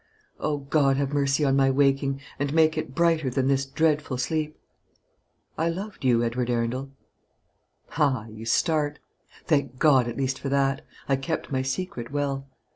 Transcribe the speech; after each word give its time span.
O 0.39 0.57
God, 0.57 0.97
have 0.97 1.13
mercy 1.13 1.45
on 1.45 1.55
my 1.55 1.69
waking, 1.69 2.21
and 2.39 2.55
make 2.55 2.75
it 2.75 2.95
brighter 2.95 3.29
than 3.29 3.47
this 3.47 3.67
dreadful 3.67 4.17
sleep! 4.17 4.57
I 5.59 5.69
loved 5.69 6.03
you, 6.03 6.23
Edward 6.23 6.49
Arundel. 6.49 6.89
Ah! 7.97 8.25
you 8.25 8.45
start. 8.47 8.97
Thank 9.45 9.77
God 9.77 10.07
at 10.07 10.17
least 10.17 10.39
for 10.39 10.49
that. 10.49 10.83
I 11.07 11.17
kept 11.17 11.51
my 11.51 11.61
secret 11.61 12.11
well. 12.11 12.47